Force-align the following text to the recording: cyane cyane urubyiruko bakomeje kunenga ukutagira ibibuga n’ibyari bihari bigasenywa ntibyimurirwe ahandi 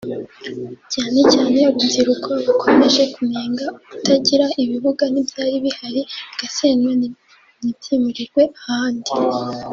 cyane 0.93 1.19
cyane 1.33 1.59
urubyiruko 1.75 2.29
bakomeje 2.45 3.03
kunenga 3.13 3.65
ukutagira 3.77 4.45
ibibuga 4.63 5.03
n’ibyari 5.13 5.55
bihari 5.65 6.01
bigasenywa 6.29 6.91
ntibyimurirwe 7.61 8.43
ahandi 8.59 9.09